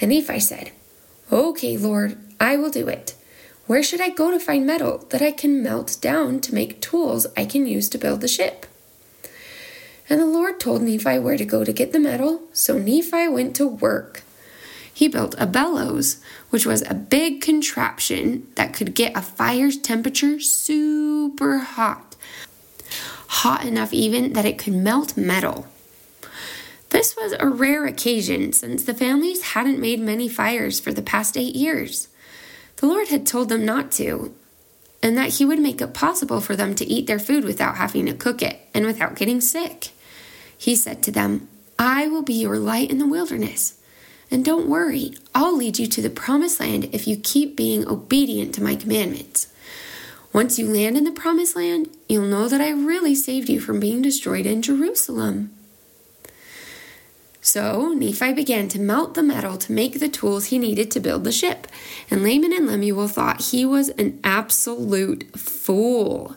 And 0.00 0.10
Nephi 0.10 0.38
said, 0.38 0.70
Okay, 1.32 1.76
Lord, 1.76 2.16
I 2.38 2.56
will 2.56 2.70
do 2.70 2.86
it. 2.86 3.14
Where 3.68 3.82
should 3.82 4.00
I 4.00 4.08
go 4.08 4.30
to 4.30 4.40
find 4.40 4.66
metal 4.66 5.04
that 5.10 5.20
I 5.20 5.30
can 5.30 5.62
melt 5.62 5.98
down 6.00 6.40
to 6.40 6.54
make 6.54 6.80
tools 6.80 7.26
I 7.36 7.44
can 7.44 7.66
use 7.66 7.90
to 7.90 7.98
build 7.98 8.22
the 8.22 8.26
ship? 8.26 8.64
And 10.08 10.18
the 10.18 10.24
Lord 10.24 10.58
told 10.58 10.80
Nephi 10.80 11.18
where 11.18 11.36
to 11.36 11.44
go 11.44 11.64
to 11.64 11.72
get 11.74 11.92
the 11.92 12.00
metal, 12.00 12.40
so 12.54 12.78
Nephi 12.78 13.28
went 13.28 13.54
to 13.56 13.66
work. 13.66 14.22
He 14.92 15.06
built 15.06 15.34
a 15.36 15.44
bellows, 15.44 16.16
which 16.48 16.64
was 16.64 16.80
a 16.80 16.94
big 16.94 17.42
contraption 17.42 18.46
that 18.54 18.72
could 18.72 18.94
get 18.94 19.14
a 19.14 19.20
fire's 19.20 19.76
temperature 19.76 20.40
super 20.40 21.58
hot. 21.58 22.16
Hot 23.26 23.66
enough 23.66 23.92
even 23.92 24.32
that 24.32 24.46
it 24.46 24.56
could 24.56 24.72
melt 24.72 25.14
metal. 25.14 25.66
This 26.88 27.14
was 27.14 27.34
a 27.38 27.46
rare 27.46 27.84
occasion 27.84 28.54
since 28.54 28.84
the 28.84 28.94
families 28.94 29.52
hadn't 29.52 29.78
made 29.78 30.00
many 30.00 30.26
fires 30.26 30.80
for 30.80 30.90
the 30.90 31.02
past 31.02 31.36
eight 31.36 31.54
years. 31.54 32.08
The 32.78 32.86
Lord 32.86 33.08
had 33.08 33.26
told 33.26 33.48
them 33.48 33.64
not 33.64 33.90
to, 33.92 34.34
and 35.02 35.16
that 35.16 35.34
He 35.34 35.44
would 35.44 35.58
make 35.58 35.80
it 35.80 35.94
possible 35.94 36.40
for 36.40 36.54
them 36.54 36.76
to 36.76 36.86
eat 36.86 37.08
their 37.08 37.18
food 37.18 37.44
without 37.44 37.76
having 37.76 38.06
to 38.06 38.14
cook 38.14 38.40
it 38.40 38.60
and 38.72 38.86
without 38.86 39.16
getting 39.16 39.40
sick. 39.40 39.90
He 40.56 40.76
said 40.76 41.02
to 41.02 41.10
them, 41.10 41.48
I 41.76 42.06
will 42.06 42.22
be 42.22 42.34
your 42.34 42.56
light 42.56 42.90
in 42.90 42.98
the 42.98 43.06
wilderness. 43.06 43.80
And 44.30 44.44
don't 44.44 44.68
worry, 44.68 45.14
I'll 45.34 45.56
lead 45.56 45.80
you 45.80 45.88
to 45.88 46.02
the 46.02 46.10
promised 46.10 46.60
land 46.60 46.88
if 46.92 47.08
you 47.08 47.16
keep 47.16 47.56
being 47.56 47.88
obedient 47.88 48.54
to 48.54 48.62
my 48.62 48.76
commandments. 48.76 49.52
Once 50.32 50.56
you 50.56 50.70
land 50.70 50.96
in 50.96 51.04
the 51.04 51.10
promised 51.10 51.56
land, 51.56 51.88
you'll 52.08 52.26
know 52.26 52.48
that 52.48 52.60
I 52.60 52.70
really 52.70 53.14
saved 53.14 53.48
you 53.48 53.60
from 53.60 53.80
being 53.80 54.02
destroyed 54.02 54.46
in 54.46 54.62
Jerusalem. 54.62 55.52
So 57.48 57.94
Nephi 57.94 58.34
began 58.34 58.68
to 58.68 58.78
melt 58.78 59.14
the 59.14 59.22
metal 59.22 59.56
to 59.56 59.72
make 59.72 59.98
the 59.98 60.08
tools 60.10 60.48
he 60.48 60.58
needed 60.58 60.90
to 60.90 61.00
build 61.00 61.24
the 61.24 61.32
ship, 61.32 61.66
and 62.10 62.22
Laman 62.22 62.52
and 62.52 62.66
Lemuel 62.66 63.08
thought 63.08 63.40
he 63.40 63.64
was 63.64 63.88
an 63.88 64.20
absolute 64.22 65.34
fool. 65.34 66.36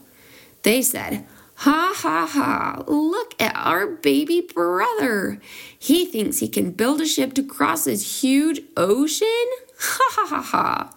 They 0.64 0.82
said, 0.82 1.26
Ha 1.56 1.94
ha 1.98 2.26
ha! 2.26 2.84
Look 2.88 3.36
at 3.42 3.54
our 3.58 3.88
baby 3.88 4.40
brother. 4.40 5.42
He 5.78 6.06
thinks 6.06 6.40
he 6.40 6.48
can 6.48 6.72
build 6.72 7.02
a 7.02 7.06
ship 7.06 7.34
to 7.34 7.44
cross 7.44 7.84
this 7.84 8.22
huge 8.22 8.62
ocean? 8.78 9.28
Ha 9.82 10.08
ha 10.12 10.28
ha 10.28 10.42
ha! 10.42 10.96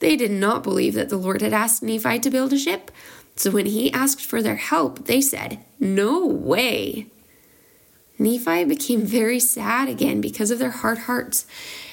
They 0.00 0.16
did 0.16 0.32
not 0.32 0.64
believe 0.64 0.94
that 0.94 1.08
the 1.08 1.18
Lord 1.18 1.40
had 1.40 1.52
asked 1.52 1.84
Nephi 1.84 2.18
to 2.18 2.30
build 2.30 2.52
a 2.52 2.58
ship, 2.58 2.90
so 3.36 3.52
when 3.52 3.66
he 3.66 3.92
asked 3.92 4.24
for 4.24 4.42
their 4.42 4.56
help, 4.56 5.04
they 5.04 5.20
said, 5.20 5.60
No 5.78 6.26
way! 6.26 7.06
Nephi 8.18 8.64
became 8.64 9.02
very 9.02 9.38
sad 9.38 9.88
again 9.88 10.20
because 10.20 10.50
of 10.50 10.58
their 10.58 10.70
hard 10.70 10.98
hearts, 10.98 11.46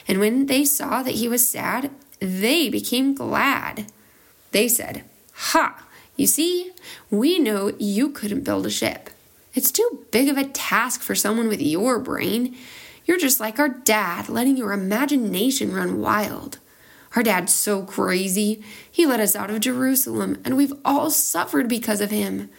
and 0.07 0.19
when 0.19 0.47
they 0.47 0.65
saw 0.65 1.03
that 1.03 1.15
he 1.15 1.27
was 1.27 1.47
sad, 1.47 1.91
they 2.19 2.69
became 2.69 3.13
glad. 3.13 3.85
They 4.51 4.67
said, 4.67 5.03
Ha! 5.33 5.85
You 6.15 6.27
see, 6.27 6.71
we 7.11 7.39
know 7.39 7.73
you 7.77 8.09
couldn't 8.09 8.43
build 8.43 8.65
a 8.65 8.69
ship. 8.69 9.09
It's 9.53 9.71
too 9.71 10.05
big 10.11 10.29
of 10.29 10.37
a 10.37 10.45
task 10.45 11.01
for 11.01 11.15
someone 11.15 11.47
with 11.47 11.61
your 11.61 11.99
brain. 11.99 12.55
You're 13.05 13.17
just 13.17 13.39
like 13.39 13.59
our 13.59 13.69
dad, 13.69 14.29
letting 14.29 14.57
your 14.57 14.73
imagination 14.73 15.73
run 15.73 15.99
wild. 15.99 16.59
Our 17.15 17.23
dad's 17.23 17.53
so 17.53 17.83
crazy. 17.83 18.63
He 18.89 19.05
let 19.05 19.19
us 19.19 19.35
out 19.35 19.49
of 19.49 19.61
Jerusalem, 19.61 20.41
and 20.43 20.57
we've 20.57 20.73
all 20.83 21.09
suffered 21.09 21.69
because 21.69 22.01
of 22.01 22.11
him. 22.11 22.49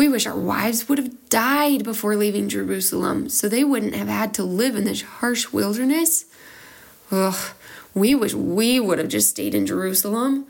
We 0.00 0.08
wish 0.08 0.26
our 0.26 0.34
wives 0.34 0.88
would 0.88 0.96
have 0.96 1.28
died 1.28 1.84
before 1.84 2.16
leaving 2.16 2.48
Jerusalem 2.48 3.28
so 3.28 3.50
they 3.50 3.64
wouldn't 3.64 3.94
have 3.94 4.08
had 4.08 4.32
to 4.32 4.42
live 4.42 4.74
in 4.74 4.84
this 4.84 5.02
harsh 5.02 5.52
wilderness. 5.52 6.24
Ugh, 7.10 7.52
we 7.92 8.14
wish 8.14 8.32
we 8.32 8.80
would 8.80 8.98
have 8.98 9.08
just 9.08 9.28
stayed 9.28 9.54
in 9.54 9.66
Jerusalem. 9.66 10.46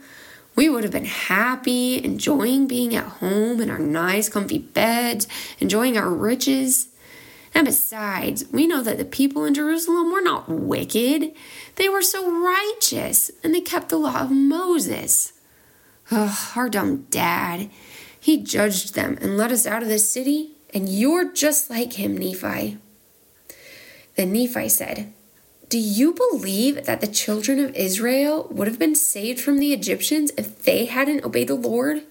We 0.55 0.69
would 0.69 0.83
have 0.83 0.93
been 0.93 1.03
happy, 1.03 2.01
enjoying 2.01 2.65
being 2.65 2.95
at 2.95 3.03
home 3.19 3.59
in 3.59 3.69
our 3.69 3.77
nice, 3.77 4.29
comfy 4.29 4.59
beds, 4.59 5.27
enjoying 5.59 5.97
our 5.97 6.09
riches. 6.09 6.87
And 7.53 7.65
besides, 7.65 8.45
we 8.53 8.67
know 8.67 8.81
that 8.81 8.97
the 8.97 9.03
people 9.03 9.43
in 9.43 9.53
Jerusalem 9.53 10.13
were 10.13 10.21
not 10.21 10.47
wicked. 10.47 11.33
They 11.75 11.89
were 11.89 12.01
so 12.01 12.41
righteous, 12.41 13.29
and 13.43 13.53
they 13.53 13.59
kept 13.59 13.89
the 13.89 13.97
law 13.97 14.21
of 14.21 14.31
Moses. 14.31 15.33
Ugh, 16.09 16.37
our 16.55 16.69
dumb 16.69 17.07
dad. 17.09 17.69
He 18.21 18.37
judged 18.41 18.93
them 18.93 19.17
and 19.19 19.35
led 19.35 19.51
us 19.51 19.67
out 19.67 19.83
of 19.83 19.89
the 19.89 19.99
city, 19.99 20.51
and 20.73 20.87
you're 20.87 21.29
just 21.33 21.69
like 21.69 21.93
him, 21.93 22.17
Nephi. 22.17 22.77
Then 24.15 24.31
Nephi 24.31 24.69
said, 24.69 25.11
do 25.71 25.79
you 25.79 26.13
believe 26.13 26.85
that 26.85 26.99
the 26.99 27.07
children 27.07 27.57
of 27.57 27.73
Israel 27.77 28.45
would 28.51 28.67
have 28.67 28.77
been 28.77 28.93
saved 28.93 29.39
from 29.39 29.57
the 29.57 29.71
Egyptians 29.71 30.29
if 30.37 30.63
they 30.63 30.83
hadn't 30.83 31.23
obeyed 31.23 31.47
the 31.47 31.55
Lord? 31.55 32.03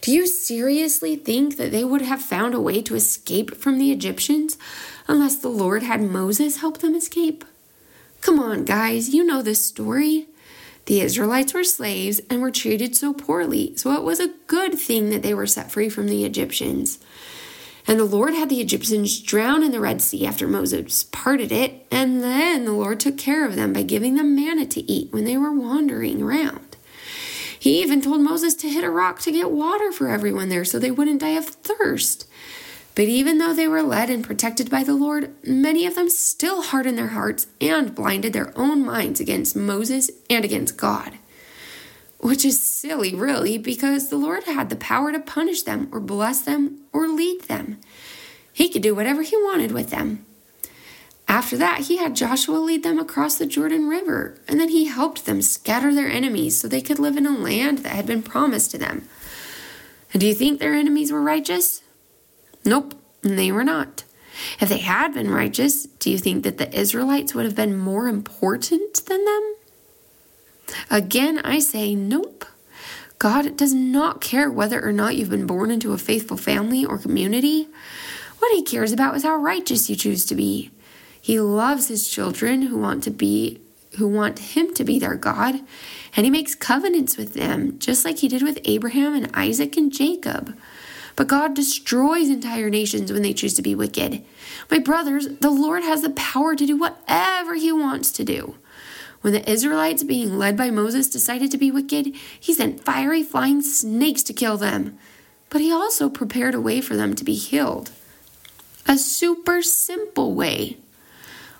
Do 0.00 0.10
you 0.10 0.26
seriously 0.26 1.14
think 1.14 1.58
that 1.58 1.70
they 1.70 1.84
would 1.84 2.02
have 2.02 2.20
found 2.20 2.54
a 2.54 2.60
way 2.60 2.82
to 2.82 2.96
escape 2.96 3.54
from 3.54 3.78
the 3.78 3.92
Egyptians 3.92 4.58
unless 5.06 5.36
the 5.36 5.48
Lord 5.48 5.84
had 5.84 6.02
Moses 6.02 6.56
help 6.56 6.78
them 6.78 6.96
escape? 6.96 7.44
Come 8.20 8.40
on, 8.40 8.64
guys, 8.64 9.10
you 9.10 9.22
know 9.24 9.42
this 9.42 9.64
story. 9.64 10.26
The 10.86 11.00
Israelites 11.00 11.54
were 11.54 11.64
slaves 11.64 12.20
and 12.28 12.42
were 12.42 12.50
treated 12.50 12.96
so 12.96 13.12
poorly, 13.12 13.74
so 13.76 13.92
it 13.92 14.02
was 14.02 14.20
a 14.20 14.34
good 14.46 14.78
thing 14.78 15.10
that 15.10 15.22
they 15.22 15.34
were 15.34 15.46
set 15.46 15.70
free 15.70 15.88
from 15.88 16.08
the 16.08 16.24
Egyptians. 16.24 16.98
And 17.86 17.98
the 17.98 18.04
Lord 18.04 18.34
had 18.34 18.48
the 18.48 18.60
Egyptians 18.60 19.20
drown 19.20 19.62
in 19.62 19.72
the 19.72 19.80
Red 19.80 20.00
Sea 20.00 20.26
after 20.26 20.46
Moses 20.46 21.04
parted 21.04 21.50
it, 21.50 21.86
and 21.90 22.22
then 22.22 22.64
the 22.64 22.72
Lord 22.72 23.00
took 23.00 23.18
care 23.18 23.46
of 23.46 23.56
them 23.56 23.72
by 23.72 23.82
giving 23.82 24.14
them 24.14 24.36
manna 24.36 24.66
to 24.66 24.90
eat 24.90 25.12
when 25.12 25.24
they 25.24 25.36
were 25.36 25.52
wandering 25.52 26.22
around. 26.22 26.76
He 27.58 27.80
even 27.80 28.00
told 28.00 28.20
Moses 28.20 28.54
to 28.56 28.68
hit 28.68 28.82
a 28.82 28.90
rock 28.90 29.20
to 29.20 29.30
get 29.30 29.52
water 29.52 29.92
for 29.92 30.08
everyone 30.08 30.48
there 30.48 30.64
so 30.64 30.78
they 30.78 30.90
wouldn't 30.90 31.20
die 31.20 31.30
of 31.30 31.46
thirst. 31.46 32.28
But 32.94 33.04
even 33.04 33.38
though 33.38 33.54
they 33.54 33.68
were 33.68 33.82
led 33.82 34.10
and 34.10 34.22
protected 34.22 34.70
by 34.70 34.84
the 34.84 34.94
Lord, 34.94 35.34
many 35.46 35.86
of 35.86 35.94
them 35.94 36.10
still 36.10 36.62
hardened 36.62 36.98
their 36.98 37.08
hearts 37.08 37.46
and 37.60 37.94
blinded 37.94 38.32
their 38.32 38.52
own 38.58 38.84
minds 38.84 39.18
against 39.18 39.56
Moses 39.56 40.10
and 40.28 40.44
against 40.44 40.76
God 40.76 41.14
which 42.22 42.44
is 42.44 42.62
silly, 42.62 43.14
really, 43.16 43.58
because 43.58 44.08
the 44.08 44.16
Lord 44.16 44.44
had 44.44 44.70
the 44.70 44.76
power 44.76 45.10
to 45.10 45.18
punish 45.18 45.62
them 45.62 45.88
or 45.90 45.98
bless 45.98 46.40
them 46.40 46.78
or 46.92 47.08
lead 47.08 47.42
them. 47.42 47.78
He 48.52 48.68
could 48.68 48.82
do 48.82 48.94
whatever 48.94 49.22
he 49.22 49.36
wanted 49.36 49.72
with 49.72 49.90
them. 49.90 50.24
After 51.26 51.56
that, 51.56 51.80
he 51.80 51.96
had 51.96 52.14
Joshua 52.14 52.58
lead 52.58 52.84
them 52.84 53.00
across 53.00 53.34
the 53.34 53.46
Jordan 53.46 53.88
River, 53.88 54.38
and 54.46 54.60
then 54.60 54.68
he 54.68 54.84
helped 54.84 55.26
them 55.26 55.42
scatter 55.42 55.92
their 55.92 56.08
enemies 56.08 56.60
so 56.60 56.68
they 56.68 56.80
could 56.80 57.00
live 57.00 57.16
in 57.16 57.26
a 57.26 57.36
land 57.36 57.78
that 57.78 57.92
had 57.92 58.06
been 58.06 58.22
promised 58.22 58.70
to 58.70 58.78
them. 58.78 59.08
And 60.12 60.20
do 60.20 60.26
you 60.26 60.34
think 60.34 60.60
their 60.60 60.74
enemies 60.74 61.10
were 61.10 61.22
righteous? 61.22 61.82
Nope, 62.64 62.94
they 63.22 63.50
were 63.52 63.64
not. 63.64 64.04
If 64.60 64.68
they 64.68 64.78
had 64.78 65.14
been 65.14 65.30
righteous, 65.30 65.84
do 65.84 66.10
you 66.10 66.18
think 66.18 66.44
that 66.44 66.58
the 66.58 66.72
Israelites 66.78 67.34
would 67.34 67.44
have 67.44 67.54
been 67.54 67.76
more 67.76 68.08
important 68.08 69.04
than 69.06 69.24
them? 69.24 69.54
Again, 70.90 71.38
I 71.40 71.58
say 71.58 71.94
nope. 71.94 72.44
God 73.18 73.56
does 73.56 73.72
not 73.72 74.20
care 74.20 74.50
whether 74.50 74.84
or 74.84 74.92
not 74.92 75.16
you've 75.16 75.30
been 75.30 75.46
born 75.46 75.70
into 75.70 75.92
a 75.92 75.98
faithful 75.98 76.36
family 76.36 76.84
or 76.84 76.98
community. 76.98 77.68
What 78.38 78.52
he 78.52 78.62
cares 78.62 78.90
about 78.90 79.14
is 79.14 79.22
how 79.22 79.36
righteous 79.36 79.88
you 79.88 79.94
choose 79.94 80.24
to 80.26 80.34
be. 80.34 80.70
He 81.20 81.38
loves 81.38 81.86
his 81.86 82.08
children 82.08 82.62
who 82.62 82.78
want 82.78 83.04
to 83.04 83.10
be 83.10 83.60
who 83.98 84.08
want 84.08 84.38
him 84.38 84.72
to 84.72 84.84
be 84.84 84.98
their 84.98 85.14
God, 85.14 85.60
and 86.16 86.24
he 86.24 86.30
makes 86.30 86.54
covenants 86.54 87.18
with 87.18 87.34
them, 87.34 87.78
just 87.78 88.06
like 88.06 88.18
he 88.18 88.28
did 88.28 88.42
with 88.42 88.58
Abraham 88.64 89.14
and 89.14 89.30
Isaac 89.34 89.76
and 89.76 89.92
Jacob. 89.92 90.56
But 91.16 91.28
God 91.28 91.54
destroys 91.54 92.28
entire 92.28 92.70
nations 92.70 93.12
when 93.12 93.22
they 93.22 93.34
choose 93.34 93.54
to 93.54 93.62
be 93.62 93.74
wicked. 93.74 94.24
My 94.70 94.78
brothers, 94.78 95.28
the 95.40 95.50
Lord 95.50 95.82
has 95.82 96.02
the 96.02 96.10
power 96.10 96.56
to 96.56 96.66
do 96.66 96.76
whatever 96.76 97.54
he 97.54 97.72
wants 97.72 98.10
to 98.12 98.24
do. 98.24 98.56
When 99.20 99.32
the 99.32 99.48
Israelites, 99.48 100.02
being 100.02 100.36
led 100.36 100.56
by 100.56 100.70
Moses, 100.70 101.08
decided 101.08 101.50
to 101.52 101.58
be 101.58 101.70
wicked, 101.70 102.14
he 102.38 102.52
sent 102.52 102.84
fiery 102.84 103.22
flying 103.22 103.62
snakes 103.62 104.22
to 104.24 104.32
kill 104.32 104.56
them. 104.56 104.98
But 105.48 105.60
he 105.60 105.70
also 105.70 106.08
prepared 106.08 106.54
a 106.54 106.60
way 106.60 106.80
for 106.80 106.96
them 106.96 107.14
to 107.14 107.24
be 107.24 107.34
healed. 107.34 107.90
A 108.86 108.98
super 108.98 109.62
simple 109.62 110.34
way. 110.34 110.78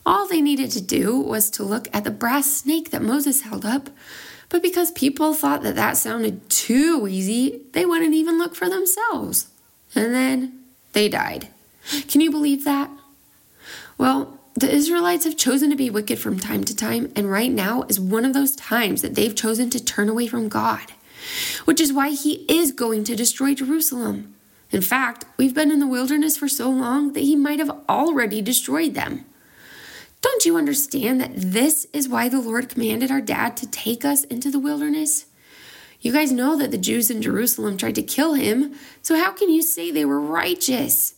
All 0.05 0.27
they 0.27 0.41
needed 0.41 0.73
to 0.73 0.81
do 0.81 1.21
was 1.21 1.51
to 1.51 1.63
look 1.63 1.89
at 1.93 2.03
the 2.03 2.11
brass 2.11 2.51
snake 2.51 2.91
that 2.91 3.03
Moses 3.03 3.43
held 3.43 3.65
up. 3.65 3.91
But 4.53 4.63
because 4.63 4.91
people 4.91 5.33
thought 5.33 5.63
that 5.63 5.77
that 5.77 5.97
sounded 5.97 6.51
too 6.51 7.09
easy, 7.09 7.63
they 7.73 7.87
wouldn't 7.87 8.13
even 8.13 8.37
look 8.37 8.55
for 8.55 8.69
themselves. 8.69 9.49
And 9.95 10.13
then 10.13 10.61
they 10.93 11.09
died. 11.09 11.49
Can 12.07 12.21
you 12.21 12.31
believe 12.31 12.65
that? 12.65 12.91
Well, 13.97 14.39
the 14.55 14.71
Israelites 14.71 15.25
have 15.25 15.39
chosen 15.39 15.71
to 15.71 15.77
be 15.77 15.89
wicked 15.89 16.19
from 16.19 16.39
time 16.39 16.65
to 16.65 16.77
time, 16.77 17.11
and 17.17 17.31
right 17.31 17.51
now 17.51 17.85
is 17.85 17.99
one 17.99 18.27
of 18.27 18.35
those 18.35 18.55
times 18.55 19.01
that 19.01 19.15
they've 19.15 19.35
chosen 19.35 19.71
to 19.71 19.83
turn 19.83 20.11
away 20.11 20.27
from 20.27 20.51
God, 20.51 20.93
which 21.65 21.81
is 21.81 21.91
why 21.91 22.11
He 22.11 22.45
is 22.47 22.73
going 22.73 23.05
to 23.05 23.17
destroy 23.17 23.55
Jerusalem. 23.55 24.35
In 24.71 24.83
fact, 24.83 25.25
we've 25.39 25.55
been 25.55 25.71
in 25.71 25.81
the 25.81 25.87
wilderness 25.87 26.37
for 26.37 26.47
so 26.47 26.69
long 26.69 27.15
that 27.15 27.21
He 27.21 27.37
might 27.37 27.59
have 27.59 27.75
already 27.89 28.43
destroyed 28.43 28.93
them. 28.93 29.25
Don't 30.23 30.47
you 30.47 30.57
understand 30.57 31.21
that 31.21 31.33
this 31.35 31.87
is 31.93 32.09
why 32.09 32.29
the 32.29 32.41
Lord 32.41 32.69
commanded 32.69 33.11
our 33.11 33.21
dad 33.21 33.57
to 33.59 33.71
take 33.71 34.05
us 34.05 34.25
into 34.25 34.51
the 34.51 34.61
wilderness? 34.61 35.27
You 36.01 36.13
guys 36.13 36.33
know 36.33 36.57
that 36.57 36.71
the 36.71 36.79
Jews 36.79 37.11
in 37.11 37.21
Jerusalem 37.21 37.77
tried 37.77 37.97
to 37.97 38.03
kill 38.03 38.35
him, 38.35 38.75
so 39.03 39.17
how 39.17 39.33
can 39.33 39.51
you 39.51 39.63
say 39.63 39.91
they 39.91 40.05
were 40.05 40.21
righteous? 40.21 41.15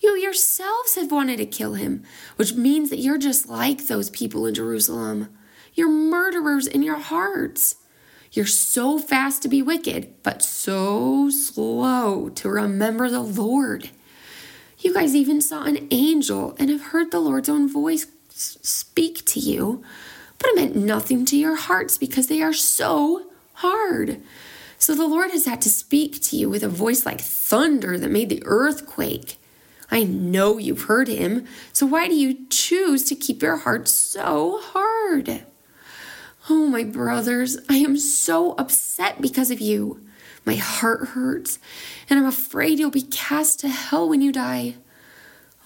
You 0.00 0.16
yourselves 0.16 0.94
have 0.96 1.12
wanted 1.12 1.38
to 1.38 1.46
kill 1.46 1.74
him, 1.74 2.04
which 2.36 2.54
means 2.54 2.90
that 2.90 2.98
you're 2.98 3.18
just 3.18 3.48
like 3.48 3.86
those 3.86 4.10
people 4.10 4.46
in 4.46 4.54
Jerusalem. 4.54 5.36
You're 5.74 5.90
murderers 5.90 6.66
in 6.66 6.82
your 6.82 6.98
hearts. 6.98 7.76
You're 8.32 8.46
so 8.46 8.98
fast 8.98 9.42
to 9.42 9.48
be 9.48 9.62
wicked, 9.62 10.22
but 10.22 10.42
so 10.42 11.30
slow 11.30 12.28
to 12.30 12.48
remember 12.48 13.08
the 13.08 13.20
Lord. 13.20 13.90
You 14.78 14.92
guys 14.92 15.14
even 15.14 15.40
saw 15.40 15.62
an 15.62 15.86
angel 15.90 16.54
and 16.58 16.70
have 16.70 16.86
heard 16.86 17.10
the 17.10 17.20
Lord's 17.20 17.48
own 17.48 17.72
voice 17.72 18.06
speak 18.34 19.24
to 19.26 19.40
you, 19.40 19.82
but 20.38 20.48
it 20.48 20.56
meant 20.56 20.76
nothing 20.76 21.24
to 21.26 21.36
your 21.36 21.56
hearts 21.56 21.96
because 21.96 22.26
they 22.26 22.42
are 22.42 22.52
so 22.52 23.30
hard. 23.54 24.20
So 24.78 24.94
the 24.94 25.06
Lord 25.06 25.30
has 25.30 25.46
had 25.46 25.62
to 25.62 25.70
speak 25.70 26.20
to 26.24 26.36
you 26.36 26.50
with 26.50 26.62
a 26.62 26.68
voice 26.68 27.06
like 27.06 27.20
thunder 27.20 27.96
that 27.98 28.10
made 28.10 28.28
the 28.28 28.42
earth 28.44 28.86
quake. 28.86 29.38
I 29.90 30.02
know 30.02 30.58
you've 30.58 30.82
heard 30.82 31.08
him, 31.08 31.46
so 31.72 31.86
why 31.86 32.08
do 32.08 32.14
you 32.14 32.46
choose 32.50 33.04
to 33.04 33.14
keep 33.14 33.42
your 33.42 33.58
heart 33.58 33.86
so 33.88 34.60
hard? 34.60 35.44
Oh, 36.50 36.66
my 36.66 36.84
brothers, 36.84 37.56
I 37.70 37.76
am 37.76 37.96
so 37.96 38.52
upset 38.56 39.22
because 39.22 39.50
of 39.50 39.60
you. 39.60 40.00
My 40.44 40.56
heart 40.56 41.08
hurts, 41.08 41.58
and 42.10 42.18
I'm 42.18 42.26
afraid 42.26 42.78
you'll 42.78 42.90
be 42.90 43.02
cast 43.02 43.60
to 43.60 43.68
hell 43.68 44.08
when 44.08 44.20
you 44.20 44.32
die. 44.32 44.74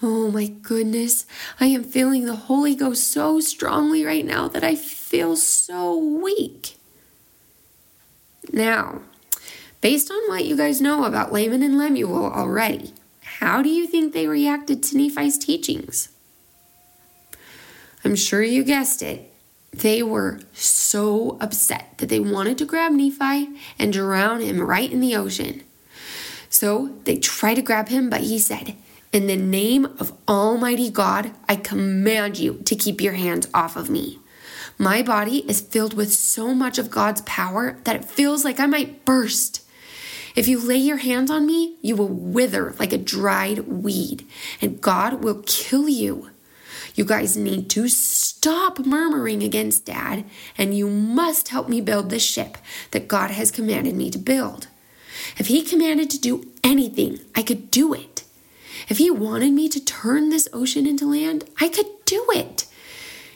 Oh 0.01 0.31
my 0.31 0.47
goodness, 0.47 1.25
I 1.59 1.65
am 1.65 1.83
feeling 1.83 2.25
the 2.25 2.35
Holy 2.35 2.73
Ghost 2.73 3.05
so 3.05 3.41
strongly 3.41 4.05
right 4.05 4.25
now 4.25 4.47
that 4.47 4.63
I 4.63 4.75
feel 4.75 5.35
so 5.35 5.97
weak. 5.97 6.77
Now, 8.53 9.01
based 9.81 10.09
on 10.09 10.21
what 10.29 10.45
you 10.45 10.55
guys 10.55 10.79
know 10.79 11.03
about 11.03 11.33
Laman 11.33 11.63
and 11.63 11.77
Lemuel 11.77 12.31
already, 12.31 12.93
how 13.39 13.61
do 13.61 13.67
you 13.67 13.87
think 13.87 14.13
they 14.13 14.25
reacted 14.25 14.81
to 14.83 14.97
Nephi's 14.97 15.37
teachings? 15.37 16.07
I'm 18.05 18.15
sure 18.15 18.41
you 18.41 18.63
guessed 18.63 19.01
it. 19.01 19.33
They 19.73 20.01
were 20.01 20.39
so 20.53 21.37
upset 21.41 21.97
that 21.97 22.07
they 22.07 22.21
wanted 22.21 22.57
to 22.59 22.65
grab 22.65 22.93
Nephi 22.93 23.49
and 23.77 23.91
drown 23.91 24.39
him 24.39 24.61
right 24.61 24.89
in 24.89 25.01
the 25.01 25.17
ocean. 25.17 25.63
So 26.49 26.95
they 27.03 27.17
tried 27.17 27.55
to 27.55 27.61
grab 27.61 27.89
him, 27.89 28.09
but 28.09 28.21
he 28.21 28.39
said, 28.39 28.75
In 29.11 29.25
the 29.25 29.35
name 29.35 29.85
of 29.99 30.13
Almighty 30.27 30.91
God, 30.91 31.31
I 31.47 31.55
command 31.55 32.37
you 32.37 32.61
to 32.65 32.75
keep 32.75 33.01
your 33.01 33.13
hands 33.13 33.47
off 33.55 33.75
of 33.75 33.89
me. 33.89 34.19
My 34.77 35.01
body 35.01 35.39
is 35.49 35.61
filled 35.61 35.95
with 35.95 36.13
so 36.13 36.53
much 36.53 36.77
of 36.77 36.91
God's 36.91 37.21
power 37.21 37.79
that 37.85 37.95
it 37.95 38.05
feels 38.05 38.45
like 38.45 38.59
I 38.59 38.67
might 38.67 39.05
burst. 39.05 39.67
If 40.35 40.47
you 40.47 40.59
lay 40.59 40.77
your 40.77 40.97
hands 40.97 41.31
on 41.31 41.47
me, 41.47 41.77
you 41.81 41.95
will 41.95 42.07
wither 42.07 42.75
like 42.77 42.93
a 42.93 42.99
dried 42.99 43.67
weed, 43.67 44.27
and 44.61 44.79
God 44.79 45.23
will 45.23 45.41
kill 45.47 45.89
you. 45.89 46.29
You 46.93 47.03
guys 47.03 47.35
need 47.35 47.67
to 47.71 47.87
stop 47.87 48.77
murmuring 48.77 49.41
against 49.41 49.85
Dad, 49.85 50.23
and 50.55 50.77
you 50.77 50.87
must 50.87 51.49
help 51.49 51.67
me 51.67 51.81
build 51.81 52.11
the 52.11 52.19
ship 52.19 52.59
that 52.91 53.07
God 53.07 53.31
has 53.31 53.49
commanded 53.49 53.95
me 53.95 54.11
to 54.11 54.19
build. 54.19 54.67
If 55.37 55.47
He 55.47 55.63
commanded 55.63 56.11
to 56.11 56.19
do 56.19 56.45
anything, 56.63 57.21
I 57.33 57.41
could 57.41 57.71
do 57.71 57.95
it. 57.95 58.08
If 58.89 58.97
He 58.97 59.09
wanted 59.09 59.53
me 59.53 59.69
to 59.69 59.83
turn 59.83 60.29
this 60.29 60.47
ocean 60.51 60.85
into 60.85 61.05
land, 61.05 61.45
I 61.59 61.69
could 61.69 61.87
do 62.05 62.25
it. 62.33 62.65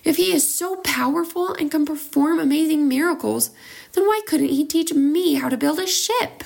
If 0.04 0.18
he 0.18 0.34
is 0.34 0.54
so 0.54 0.78
powerful 0.78 1.54
and 1.54 1.72
can 1.72 1.86
perform 1.86 2.40
amazing 2.40 2.88
miracles, 2.88 3.52
then 3.94 4.06
why 4.06 4.22
couldn't 4.28 4.50
he 4.50 4.66
teach 4.66 4.94
me 4.94 5.36
how 5.36 5.50
to 5.50 5.58
build 5.58 5.80
a 5.80 5.88
ship? 5.88 6.44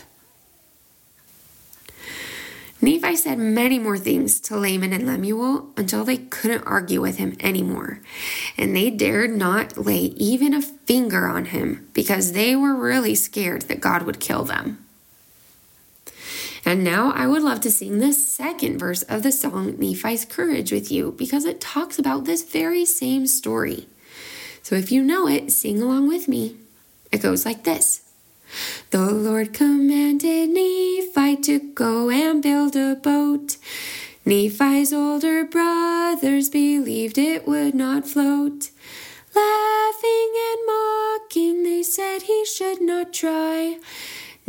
Nephi 2.79 3.15
said 3.15 3.39
many 3.39 3.79
more 3.79 3.97
things 3.97 4.39
to 4.41 4.55
Laman 4.55 4.93
and 4.93 5.07
Lemuel 5.07 5.73
until 5.75 6.03
they 6.03 6.17
couldn't 6.17 6.63
argue 6.67 7.01
with 7.01 7.17
him 7.17 7.35
anymore, 7.39 8.01
and 8.55 8.75
they 8.75 8.91
dared 8.91 9.31
not 9.31 9.75
lay 9.75 10.13
even 10.15 10.53
a 10.53 10.61
finger 10.61 11.25
on 11.25 11.45
him 11.45 11.89
because 11.93 12.33
they 12.33 12.55
were 12.55 12.75
really 12.75 13.15
scared 13.15 13.63
that 13.63 13.81
God 13.81 14.03
would 14.03 14.19
kill 14.19 14.43
them. 14.43 14.86
And 16.67 16.83
now 16.83 17.13
I 17.15 17.27
would 17.27 17.43
love 17.43 17.61
to 17.61 17.71
sing 17.71 17.99
the 17.99 18.11
second 18.11 18.77
verse 18.77 19.01
of 19.03 19.23
the 19.23 19.31
song 19.31 19.77
Nephi's 19.79 20.25
Courage 20.25 20.69
with 20.69 20.91
you 20.91 21.13
because 21.13 21.45
it 21.45 21.61
talks 21.61 21.97
about 21.97 22.25
this 22.25 22.43
very 22.43 22.83
same 22.83 23.25
story. 23.25 23.87
So 24.63 24.75
if 24.75 24.91
you 24.91 25.01
know 25.01 25.29
it, 25.29 25.49
sing 25.53 25.81
along 25.81 26.09
with 26.09 26.27
me. 26.27 26.57
It 27.09 27.21
goes 27.21 27.45
like 27.45 27.63
this. 27.63 28.01
The 28.89 28.99
Lord 28.99 29.53
commanded 29.53 30.49
Nephi 30.49 31.37
to 31.37 31.59
go 31.73 32.09
and 32.09 32.43
build 32.43 32.75
a 32.75 32.95
boat. 32.95 33.55
Nephi's 34.25 34.91
older 34.91 35.45
brothers 35.45 36.49
believed 36.49 37.17
it 37.17 37.47
would 37.47 37.75
not 37.75 38.05
float. 38.05 38.71
Laughing 39.33 40.33
and 40.51 40.67
mocking, 40.67 41.63
they 41.63 41.81
said 41.81 42.23
he 42.23 42.43
should 42.43 42.81
not 42.81 43.13
try. 43.13 43.77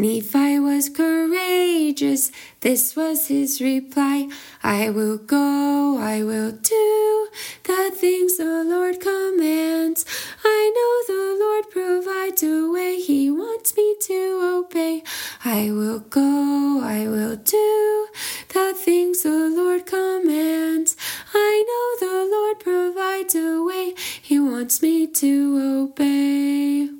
Nephi 0.00 0.60
was 0.60 0.88
courageous, 0.88 2.30
this 2.60 2.94
was 2.94 3.26
his 3.26 3.60
reply. 3.60 4.28
I 4.62 4.90
will 4.90 5.18
go, 5.18 5.98
I 5.98 6.22
will 6.22 6.52
do 6.52 7.28
the 7.64 7.90
things 7.92 8.36
the 8.36 8.62
Lord 8.62 9.00
commands. 9.00 10.04
I 10.44 10.60
know 10.76 10.94
the 11.12 11.36
Lord 11.44 11.70
provides 11.70 12.44
a 12.44 12.70
way, 12.70 13.00
he 13.00 13.28
wants 13.28 13.76
me 13.76 13.96
to 14.02 14.62
obey. 14.62 15.02
I 15.44 15.72
will 15.72 15.98
go, 15.98 16.80
I 16.80 17.08
will 17.08 17.34
do 17.34 18.06
the 18.50 18.74
things 18.76 19.24
the 19.24 19.50
Lord 19.50 19.84
commands. 19.84 20.96
I 21.34 21.64
know 21.68 22.08
the 22.08 22.30
Lord 22.30 22.60
provides 22.60 23.34
a 23.34 23.64
way, 23.64 23.94
he 24.22 24.38
wants 24.38 24.80
me 24.80 25.08
to 25.08 25.82
obey. 25.82 26.97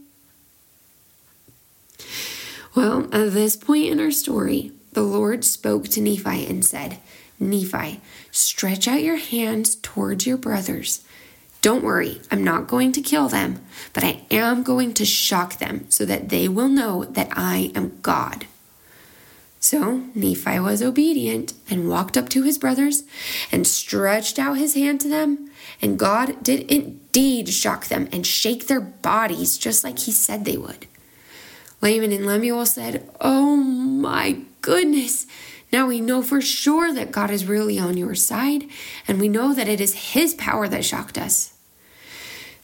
Well, 2.74 3.08
at 3.12 3.32
this 3.32 3.56
point 3.56 3.86
in 3.86 4.00
our 4.00 4.10
story, 4.10 4.72
the 4.92 5.02
Lord 5.02 5.44
spoke 5.44 5.88
to 5.88 6.00
Nephi 6.00 6.46
and 6.46 6.64
said, 6.64 6.98
Nephi, 7.40 8.00
stretch 8.30 8.88
out 8.88 9.02
your 9.02 9.16
hands 9.16 9.76
towards 9.76 10.26
your 10.26 10.36
brothers. 10.36 11.04
Don't 11.60 11.84
worry, 11.84 12.20
I'm 12.30 12.44
not 12.44 12.68
going 12.68 12.92
to 12.92 13.00
kill 13.00 13.28
them, 13.28 13.60
but 13.92 14.04
I 14.04 14.22
am 14.30 14.62
going 14.62 14.94
to 14.94 15.04
shock 15.04 15.58
them 15.58 15.86
so 15.88 16.04
that 16.04 16.28
they 16.28 16.48
will 16.48 16.68
know 16.68 17.04
that 17.04 17.28
I 17.32 17.72
am 17.74 17.98
God. 18.00 18.46
So 19.60 20.04
Nephi 20.14 20.60
was 20.60 20.82
obedient 20.82 21.52
and 21.68 21.88
walked 21.88 22.16
up 22.16 22.28
to 22.30 22.44
his 22.44 22.58
brothers 22.58 23.02
and 23.50 23.66
stretched 23.66 24.38
out 24.38 24.56
his 24.56 24.74
hand 24.74 25.00
to 25.00 25.08
them. 25.08 25.50
And 25.82 25.98
God 25.98 26.42
did 26.44 26.70
indeed 26.70 27.48
shock 27.48 27.86
them 27.88 28.08
and 28.12 28.26
shake 28.26 28.66
their 28.66 28.80
bodies 28.80 29.58
just 29.58 29.82
like 29.82 29.98
he 30.00 30.12
said 30.12 30.44
they 30.44 30.56
would. 30.56 30.86
Laman 31.80 32.12
and 32.12 32.26
Lemuel 32.26 32.66
said, 32.66 33.08
Oh 33.20 33.56
my 33.56 34.42
goodness! 34.60 35.26
Now 35.72 35.86
we 35.86 36.00
know 36.00 36.22
for 36.22 36.40
sure 36.40 36.92
that 36.92 37.12
God 37.12 37.30
is 37.30 37.46
really 37.46 37.78
on 37.78 37.96
your 37.96 38.14
side, 38.14 38.64
and 39.06 39.20
we 39.20 39.28
know 39.28 39.54
that 39.54 39.68
it 39.68 39.80
is 39.80 40.12
His 40.14 40.34
power 40.34 40.66
that 40.68 40.84
shocked 40.84 41.18
us. 41.18 41.54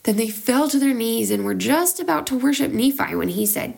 Then 0.04 0.16
they 0.16 0.28
fell 0.28 0.68
to 0.68 0.78
their 0.78 0.94
knees 0.94 1.30
and 1.30 1.44
were 1.44 1.54
just 1.54 1.98
about 1.98 2.26
to 2.28 2.38
worship 2.38 2.70
Nephi 2.70 3.14
when 3.14 3.28
he 3.28 3.46
said, 3.46 3.74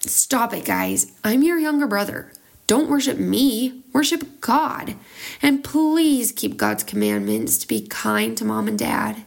Stop 0.00 0.52
it, 0.54 0.64
guys. 0.64 1.12
I'm 1.24 1.42
your 1.42 1.58
younger 1.58 1.86
brother. 1.86 2.30
Don't 2.66 2.90
worship 2.90 3.18
me, 3.18 3.82
worship 3.92 4.40
God. 4.40 4.96
And 5.40 5.64
please 5.64 6.30
keep 6.30 6.56
God's 6.56 6.84
commandments 6.84 7.58
to 7.58 7.68
be 7.68 7.86
kind 7.86 8.36
to 8.36 8.44
mom 8.44 8.68
and 8.68 8.78
dad. 8.78 9.24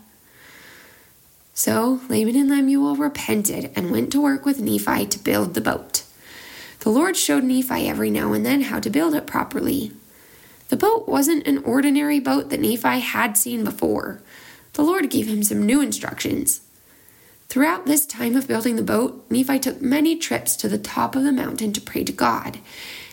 So 1.60 2.00
Laban 2.08 2.38
and 2.38 2.50
Lemuel 2.50 2.96
repented 2.96 3.70
and 3.76 3.92
went 3.92 4.14
to 4.14 4.22
work 4.22 4.46
with 4.46 4.62
Nephi 4.62 5.06
to 5.08 5.20
build 5.20 5.56
the 5.56 5.60
boat. 5.60 6.04
The 6.80 6.90
Lord 6.90 7.18
showed 7.18 7.44
Nephi 7.44 7.86
every 7.86 8.10
now 8.10 8.32
and 8.32 8.46
then 8.46 8.62
how 8.62 8.80
to 8.80 8.90
build 8.90 9.14
it 9.14 9.28
properly. 9.28 9.92
The 10.70 10.78
boat 10.78 11.10
wasn't 11.10 11.46
an 11.46 11.58
ordinary 11.66 12.22
boat 12.22 12.50
that 12.50 12.62
Nephi 12.62 13.02
had 13.02 13.36
seen 13.36 13.66
before. 13.66 14.22
The 14.72 14.84
Lord 14.84 15.10
gave 15.10 15.28
him 15.28 15.44
some 15.44 15.66
new 15.66 15.82
instructions. 15.82 16.62
Throughout 17.50 17.86
this 17.86 18.06
time 18.06 18.38
of 18.38 18.48
building 18.48 18.78
the 18.78 18.82
boat, 18.82 19.30
Nephi 19.30 19.60
took 19.60 19.82
many 19.82 20.16
trips 20.16 20.56
to 20.56 20.70
the 20.70 20.78
top 20.78 21.14
of 21.14 21.24
the 21.24 21.34
mountain 21.34 21.74
to 21.74 21.82
pray 21.82 22.06
to 22.06 22.14
God, 22.14 22.60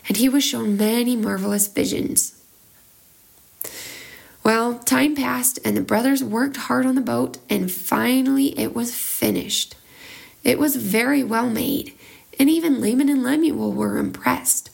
and 0.06 0.18
he 0.18 0.28
was 0.28 0.44
shown 0.44 0.76
many 0.76 1.16
marvelous 1.16 1.66
visions. 1.66 2.35
Well, 4.46 4.78
time 4.78 5.16
passed, 5.16 5.58
and 5.64 5.76
the 5.76 5.80
brothers 5.80 6.22
worked 6.22 6.56
hard 6.56 6.86
on 6.86 6.94
the 6.94 7.00
boat, 7.00 7.38
and 7.50 7.68
finally 7.68 8.56
it 8.56 8.76
was 8.76 8.94
finished. 8.94 9.74
It 10.44 10.56
was 10.56 10.76
very 10.76 11.24
well 11.24 11.50
made, 11.50 11.92
and 12.38 12.48
even 12.48 12.80
Laman 12.80 13.08
and 13.08 13.24
Lemuel 13.24 13.72
were 13.72 13.98
impressed, 13.98 14.70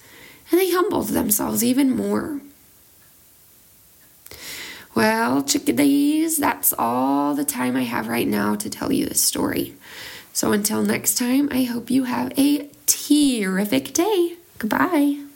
and 0.51 0.61
they 0.61 0.71
humbled 0.71 1.09
themselves 1.09 1.65
even 1.65 1.97
more. 1.97 2.43
Well, 4.95 5.43
chickadees, 5.43 6.37
that's 6.37 6.75
all 6.79 7.35
the 7.35 7.47
time 7.47 7.75
I 7.75 7.85
have 7.85 8.09
right 8.09 8.29
now 8.29 8.55
to 8.57 8.69
tell 8.69 8.93
you 8.93 9.07
this 9.07 9.23
story. 9.23 9.75
So 10.35 10.53
until 10.53 10.83
next 10.83 11.15
time, 11.15 11.49
I 11.51 11.63
hope 11.63 11.91
you 11.91 12.05
have 12.05 12.39
a 12.39 12.69
terrific 12.85 13.95
day. 13.95 14.37
Goodbye. 14.59 15.32